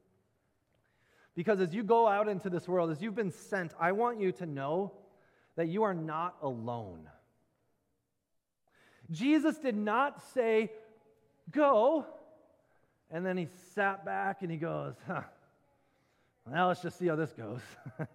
Because 1.36 1.60
as 1.60 1.74
you 1.74 1.84
go 1.84 2.08
out 2.08 2.28
into 2.28 2.50
this 2.50 2.68
world, 2.68 2.92
as 2.92 3.02
you've 3.02 3.16
been 3.16 3.32
sent, 3.32 3.74
I 3.80 3.92
want 3.92 4.20
you 4.20 4.32
to 4.34 4.46
know 4.46 4.94
that 5.56 5.68
you 5.68 5.84
are 5.84 5.94
not 5.94 6.36
alone. 6.42 7.08
Jesus 9.12 9.58
did 9.58 9.76
not 9.76 10.22
say, 10.34 10.72
Go, 11.52 12.06
and 13.12 13.26
then 13.26 13.38
he 13.38 13.48
sat 13.74 14.06
back 14.06 14.42
and 14.42 14.52
he 14.52 14.58
goes, 14.58 14.94
huh, 15.08 15.22
Well, 16.46 16.68
let's 16.68 16.82
just 16.82 17.00
see 17.00 17.08
how 17.08 17.16
this 17.16 17.32
goes. 17.34 17.62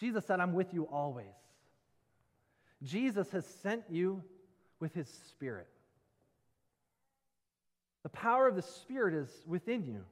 Jesus 0.00 0.24
said, 0.26 0.40
I'm 0.40 0.54
with 0.54 0.72
you 0.72 0.84
always. 0.84 1.26
Jesus 2.82 3.30
has 3.32 3.46
sent 3.62 3.84
you 3.90 4.22
with 4.80 4.94
his 4.94 5.08
Spirit. 5.28 5.68
The 8.02 8.10
power 8.10 8.46
of 8.46 8.54
the 8.54 8.62
Spirit 8.62 9.14
is 9.14 9.28
within 9.46 9.84
you. 9.84 10.04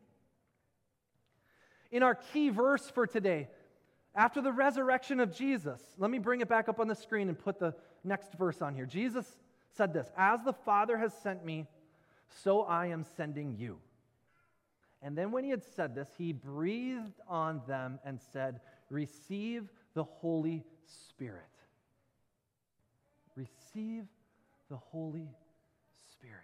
In 1.90 2.02
our 2.02 2.14
key 2.14 2.48
verse 2.48 2.90
for 2.90 3.06
today, 3.06 3.48
After 4.14 4.40
the 4.40 4.52
resurrection 4.52 5.20
of 5.20 5.34
Jesus, 5.34 5.80
let 5.98 6.10
me 6.10 6.18
bring 6.18 6.40
it 6.40 6.48
back 6.48 6.68
up 6.68 6.80
on 6.80 6.88
the 6.88 6.94
screen 6.94 7.28
and 7.28 7.38
put 7.38 7.58
the 7.58 7.74
next 8.04 8.32
verse 8.34 8.62
on 8.62 8.74
here. 8.74 8.86
Jesus 8.86 9.26
said 9.76 9.92
this 9.92 10.10
As 10.16 10.42
the 10.44 10.52
Father 10.52 10.98
has 10.98 11.12
sent 11.22 11.44
me, 11.44 11.66
so 12.42 12.62
I 12.62 12.86
am 12.86 13.04
sending 13.16 13.56
you. 13.58 13.78
And 15.02 15.16
then 15.16 15.32
when 15.32 15.44
he 15.44 15.50
had 15.50 15.62
said 15.62 15.94
this, 15.94 16.08
he 16.16 16.32
breathed 16.32 17.20
on 17.28 17.60
them 17.68 17.98
and 18.04 18.18
said, 18.32 18.60
Receive 18.90 19.68
the 19.94 20.04
Holy 20.04 20.64
Spirit. 21.08 21.42
Receive 23.36 24.04
the 24.70 24.76
Holy 24.76 25.28
Spirit. 26.10 26.40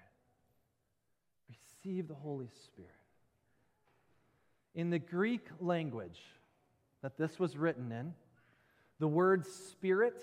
Receive 1.48 2.08
the 2.08 2.14
Holy 2.14 2.48
Spirit. 2.64 2.90
In 4.74 4.90
the 4.90 4.98
Greek 4.98 5.46
language 5.58 6.20
that 7.02 7.16
this 7.16 7.38
was 7.38 7.56
written 7.56 7.90
in, 7.92 8.12
the 8.98 9.08
word 9.08 9.46
spirit 9.46 10.22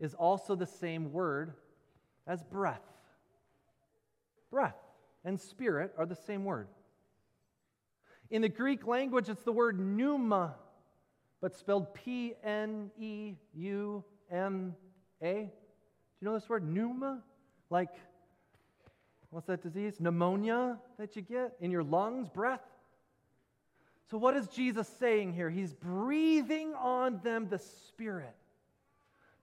is 0.00 0.14
also 0.14 0.54
the 0.54 0.66
same 0.66 1.12
word 1.12 1.54
as 2.26 2.42
breath. 2.42 2.82
Breath 4.50 4.76
and 5.24 5.40
spirit 5.40 5.92
are 5.98 6.06
the 6.06 6.14
same 6.14 6.44
word. 6.44 6.68
In 8.30 8.42
the 8.42 8.48
Greek 8.48 8.86
language, 8.86 9.28
it's 9.28 9.44
the 9.44 9.52
word 9.52 9.78
pneuma, 9.78 10.54
but 11.40 11.54
spelled 11.56 11.94
P 11.94 12.34
N 12.42 12.90
E 12.98 13.34
U 13.54 14.04
M 14.30 14.74
A. 15.22 15.32
Do 15.34 16.20
you 16.20 16.28
know 16.28 16.34
this 16.34 16.48
word, 16.48 16.66
pneuma? 16.66 17.22
Like, 17.70 17.90
what's 19.30 19.46
that 19.46 19.62
disease? 19.62 20.00
Pneumonia 20.00 20.78
that 20.98 21.16
you 21.16 21.22
get 21.22 21.54
in 21.60 21.70
your 21.70 21.82
lungs, 21.82 22.28
breath? 22.28 22.62
So, 24.10 24.18
what 24.18 24.36
is 24.36 24.46
Jesus 24.48 24.88
saying 25.00 25.34
here? 25.34 25.50
He's 25.50 25.72
breathing 25.72 26.74
on 26.74 27.20
them 27.22 27.48
the 27.48 27.58
Spirit. 27.58 28.34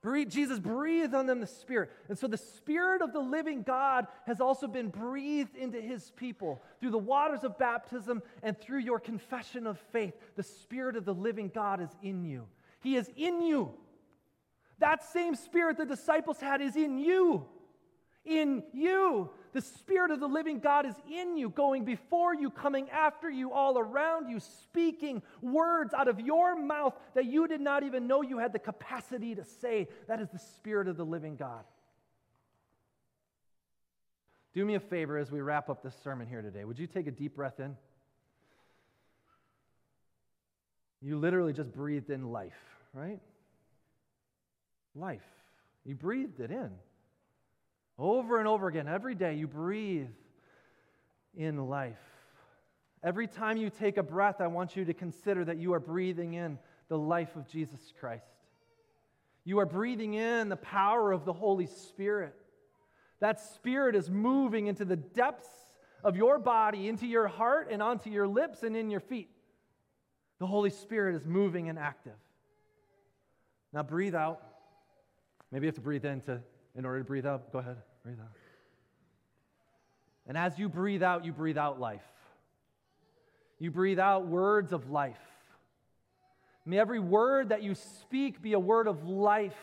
Breathe, 0.01 0.31
Jesus 0.31 0.57
breathed 0.57 1.13
on 1.13 1.27
them 1.27 1.41
the 1.41 1.47
Spirit. 1.47 1.91
And 2.09 2.17
so 2.17 2.27
the 2.27 2.37
Spirit 2.37 3.03
of 3.03 3.13
the 3.13 3.19
living 3.19 3.61
God 3.61 4.07
has 4.25 4.41
also 4.41 4.67
been 4.67 4.89
breathed 4.89 5.55
into 5.55 5.79
his 5.79 6.11
people 6.11 6.63
through 6.79 6.89
the 6.89 6.97
waters 6.97 7.43
of 7.43 7.59
baptism 7.59 8.23
and 8.41 8.59
through 8.59 8.79
your 8.79 8.99
confession 8.99 9.67
of 9.67 9.79
faith. 9.91 10.15
The 10.35 10.43
Spirit 10.43 10.95
of 10.95 11.05
the 11.05 11.13
living 11.13 11.51
God 11.53 11.81
is 11.81 11.89
in 12.01 12.25
you. 12.25 12.47
He 12.81 12.95
is 12.95 13.11
in 13.15 13.41
you. 13.41 13.73
That 14.79 15.03
same 15.03 15.35
Spirit 15.35 15.77
the 15.77 15.85
disciples 15.85 16.39
had 16.39 16.61
is 16.61 16.75
in 16.75 16.97
you. 16.97 17.45
In 18.25 18.63
you. 18.73 19.29
The 19.53 19.61
Spirit 19.61 20.11
of 20.11 20.19
the 20.19 20.27
living 20.27 20.59
God 20.59 20.85
is 20.85 20.95
in 21.11 21.35
you, 21.35 21.49
going 21.49 21.83
before 21.83 22.33
you, 22.33 22.49
coming 22.49 22.89
after 22.89 23.29
you, 23.29 23.51
all 23.51 23.77
around 23.77 24.29
you, 24.29 24.39
speaking 24.39 25.21
words 25.41 25.93
out 25.93 26.07
of 26.07 26.19
your 26.19 26.55
mouth 26.55 26.93
that 27.15 27.25
you 27.25 27.47
did 27.47 27.59
not 27.59 27.83
even 27.83 28.07
know 28.07 28.21
you 28.21 28.37
had 28.37 28.53
the 28.53 28.59
capacity 28.59 29.35
to 29.35 29.43
say. 29.43 29.87
That 30.07 30.21
is 30.21 30.29
the 30.29 30.39
Spirit 30.39 30.87
of 30.87 30.95
the 30.95 31.03
living 31.03 31.35
God. 31.35 31.63
Do 34.53 34.65
me 34.65 34.75
a 34.75 34.79
favor 34.79 35.17
as 35.17 35.31
we 35.31 35.41
wrap 35.41 35.69
up 35.69 35.83
this 35.83 35.95
sermon 36.03 36.27
here 36.27 36.41
today. 36.41 36.63
Would 36.63 36.79
you 36.79 36.87
take 36.87 37.07
a 37.07 37.11
deep 37.11 37.35
breath 37.35 37.59
in? 37.59 37.75
You 41.01 41.17
literally 41.17 41.53
just 41.53 41.71
breathed 41.71 42.09
in 42.09 42.31
life, 42.31 42.59
right? 42.93 43.19
Life. 44.95 45.25
You 45.85 45.95
breathed 45.95 46.39
it 46.39 46.51
in. 46.51 46.69
Over 48.01 48.39
and 48.39 48.47
over 48.47 48.67
again, 48.67 48.87
every 48.87 49.13
day, 49.13 49.35
you 49.35 49.45
breathe 49.47 50.09
in 51.37 51.69
life. 51.69 51.99
Every 53.03 53.27
time 53.27 53.57
you 53.57 53.69
take 53.69 53.97
a 53.97 54.03
breath, 54.03 54.41
I 54.41 54.47
want 54.47 54.75
you 54.75 54.85
to 54.85 54.93
consider 54.95 55.45
that 55.45 55.57
you 55.57 55.73
are 55.73 55.79
breathing 55.79 56.33
in 56.33 56.57
the 56.87 56.97
life 56.97 57.35
of 57.35 57.47
Jesus 57.47 57.79
Christ. 57.99 58.25
You 59.43 59.59
are 59.59 59.67
breathing 59.67 60.15
in 60.15 60.49
the 60.49 60.55
power 60.55 61.11
of 61.11 61.25
the 61.25 61.33
Holy 61.33 61.67
Spirit. 61.67 62.33
That 63.19 63.39
Spirit 63.39 63.95
is 63.95 64.09
moving 64.09 64.65
into 64.65 64.83
the 64.83 64.95
depths 64.95 65.47
of 66.03 66.17
your 66.17 66.39
body, 66.39 66.87
into 66.87 67.05
your 67.05 67.27
heart, 67.27 67.67
and 67.69 67.83
onto 67.83 68.09
your 68.09 68.27
lips 68.27 68.63
and 68.63 68.75
in 68.75 68.89
your 68.89 68.99
feet. 68.99 69.29
The 70.39 70.47
Holy 70.47 70.71
Spirit 70.71 71.13
is 71.13 71.27
moving 71.27 71.69
and 71.69 71.77
active. 71.77 72.17
Now 73.71 73.83
breathe 73.83 74.15
out. 74.15 74.41
Maybe 75.51 75.65
you 75.65 75.67
have 75.67 75.75
to 75.75 75.81
breathe 75.81 76.05
in 76.05 76.21
to, 76.21 76.41
in 76.75 76.83
order 76.83 76.97
to 76.97 77.05
breathe 77.05 77.27
out. 77.27 77.53
Go 77.53 77.59
ahead. 77.59 77.77
Breathe 78.03 78.19
out. 78.19 78.35
And 80.27 80.37
as 80.37 80.57
you 80.57 80.69
breathe 80.69 81.03
out, 81.03 81.25
you 81.25 81.31
breathe 81.31 81.57
out 81.57 81.79
life. 81.79 82.01
You 83.59 83.69
breathe 83.69 83.99
out 83.99 84.27
words 84.27 84.73
of 84.73 84.89
life. 84.89 85.19
May 86.65 86.79
every 86.79 86.99
word 86.99 87.49
that 87.49 87.63
you 87.63 87.75
speak 87.75 88.41
be 88.41 88.53
a 88.53 88.59
word 88.59 88.87
of 88.87 89.03
life. 89.07 89.57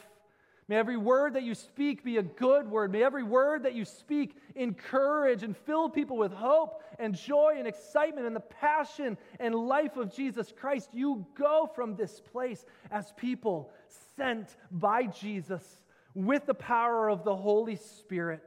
May 0.69 0.77
every 0.77 0.99
word 0.99 1.35
that 1.35 1.45
you 1.45 1.55
speak 1.55 2.05
be 2.05 2.19
a 2.19 2.23
good 2.23 2.71
word. 2.71 2.93
May 2.93 3.03
every 3.03 3.23
word 3.23 3.63
that 3.63 3.75
you 3.75 3.87
speak 3.87 4.37
encourage 4.55 5.43
and 5.43 5.57
fill 5.57 5.89
people 5.89 6.19
with 6.19 6.33
hope 6.33 6.83
and 6.99 7.15
joy 7.15 7.55
and 7.57 7.67
excitement 7.67 8.27
and 8.27 8.37
the 8.37 8.41
passion 8.41 9.17
and 9.41 9.55
life 9.55 9.97
of 9.97 10.15
Jesus 10.15 10.53
Christ. 10.55 10.91
You 10.93 11.25
go 11.37 11.71
from 11.75 11.97
this 11.97 12.21
place 12.21 12.67
as 12.91 13.13
people 13.17 13.71
sent 14.17 14.57
by 14.71 15.07
Jesus 15.07 15.65
with 16.15 16.47
the 16.47 16.55
power 16.55 17.09
of 17.09 17.25
the 17.25 17.35
Holy 17.35 17.77
Spirit. 17.77 18.43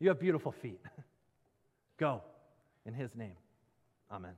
You 0.00 0.08
have 0.08 0.20
beautiful 0.20 0.52
feet. 0.52 0.80
Go 1.98 2.22
in 2.86 2.94
his 2.94 3.14
name. 3.14 3.36
Amen. 4.10 4.34